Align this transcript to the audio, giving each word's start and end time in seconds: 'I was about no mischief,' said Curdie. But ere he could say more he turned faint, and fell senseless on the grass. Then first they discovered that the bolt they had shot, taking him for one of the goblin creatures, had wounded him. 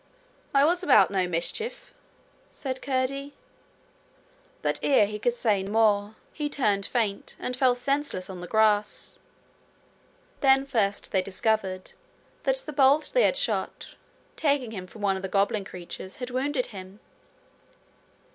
'I 0.55 0.65
was 0.65 0.81
about 0.81 1.11
no 1.11 1.27
mischief,' 1.27 1.93
said 2.49 2.81
Curdie. 2.81 3.35
But 4.63 4.79
ere 4.81 5.05
he 5.05 5.19
could 5.19 5.35
say 5.35 5.61
more 5.61 6.15
he 6.33 6.49
turned 6.49 6.87
faint, 6.87 7.35
and 7.39 7.55
fell 7.55 7.75
senseless 7.75 8.27
on 8.27 8.41
the 8.41 8.47
grass. 8.47 9.19
Then 10.39 10.65
first 10.65 11.11
they 11.11 11.21
discovered 11.21 11.91
that 12.45 12.63
the 12.65 12.73
bolt 12.73 13.11
they 13.13 13.21
had 13.21 13.37
shot, 13.37 13.89
taking 14.35 14.71
him 14.71 14.87
for 14.87 14.97
one 14.97 15.17
of 15.17 15.21
the 15.21 15.29
goblin 15.29 15.63
creatures, 15.65 16.15
had 16.15 16.31
wounded 16.31 16.65
him. 16.73 16.99